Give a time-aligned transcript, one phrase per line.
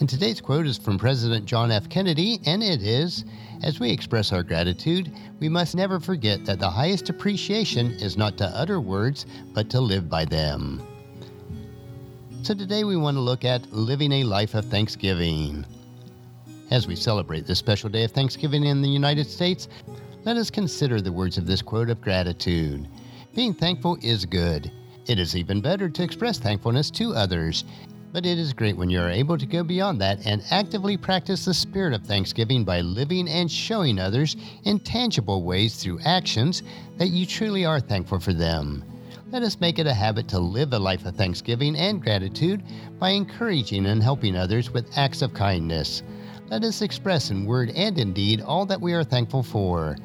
[0.00, 1.88] And today's quote is from President John F.
[1.88, 3.24] Kennedy, and it is
[3.64, 8.38] As we express our gratitude, we must never forget that the highest appreciation is not
[8.38, 10.86] to utter words, but to live by them.
[12.42, 15.66] So today we want to look at living a life of thanksgiving.
[16.70, 19.66] As we celebrate this special day of Thanksgiving in the United States,
[20.24, 22.86] let us consider the words of this quote of gratitude.
[23.34, 24.70] Being thankful is good.
[25.08, 27.64] It is even better to express thankfulness to others
[28.12, 31.44] but it is great when you are able to go beyond that and actively practice
[31.44, 36.62] the spirit of thanksgiving by living and showing others in tangible ways through actions
[36.96, 38.84] that you truly are thankful for them.
[39.30, 42.62] Let us make it a habit to live a life of thanksgiving and gratitude
[42.98, 46.02] by encouraging and helping others with acts of kindness.
[46.48, 49.98] Let us express in word and in deed all that we are thankful for.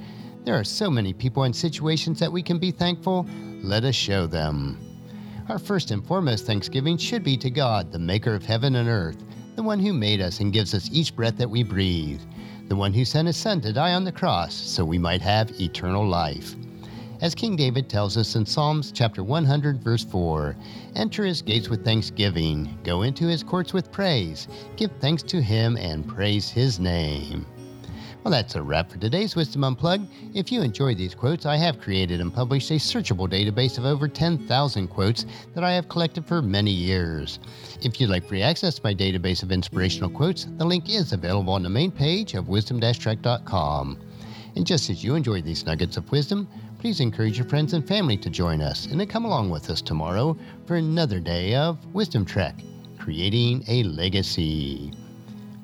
[0.44, 3.26] There are so many people and situations that we can be thankful.
[3.62, 4.93] Let us show them.
[5.50, 9.18] Our first and foremost thanksgiving should be to God, the maker of heaven and earth,
[9.58, 12.22] the one who made us and gives us each breath that we breathe,
[12.70, 15.60] the one who sent his son to die on the cross so we might have
[15.60, 16.56] eternal life.
[17.20, 20.56] As King David tells us in Psalms chapter 100 verse 4,
[20.96, 24.48] enter his gates with thanksgiving, go into his courts with praise,
[24.78, 27.46] give thanks to him and praise his name.
[28.24, 30.10] Well, that's a wrap for today's Wisdom Unplugged.
[30.34, 34.08] If you enjoy these quotes, I have created and published a searchable database of over
[34.08, 37.40] 10,000 quotes that I have collected for many years.
[37.82, 41.52] If you'd like free access to my database of inspirational quotes, the link is available
[41.52, 44.00] on the main page of wisdom-trek.com.
[44.56, 46.48] And just as you enjoy these nuggets of wisdom,
[46.80, 49.82] please encourage your friends and family to join us and to come along with us
[49.82, 52.56] tomorrow for another day of Wisdom Trek,
[52.98, 54.94] creating a legacy.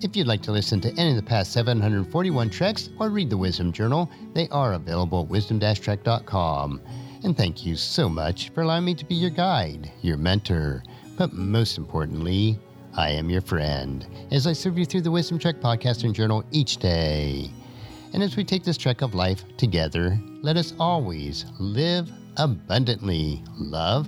[0.02, 3.36] If you'd like to listen to any of the past 741 treks or read the
[3.36, 6.82] Wisdom Journal, they are available at wisdom-trek.com.
[7.26, 10.84] And thank you so much for allowing me to be your guide, your mentor,
[11.18, 12.58] but most importantly,
[12.96, 16.46] I am your friend as I serve you through the Wisdom Trek podcast and journal
[16.52, 17.52] each day.
[18.14, 24.08] And as we take this trek of life together, let us always live abundantly, love